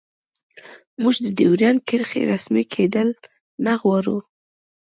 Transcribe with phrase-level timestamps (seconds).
[1.01, 3.09] موږ د ډیورنډ کرښې رسمي کیدل
[3.65, 4.17] نه غواړو